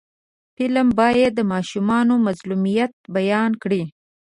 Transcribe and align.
فلم 0.55 0.87
باید 0.99 1.31
د 1.35 1.41
ماشومانو 1.53 2.13
مظلومیت 2.27 2.93
بیان 3.15 3.51
کړي 3.63 3.81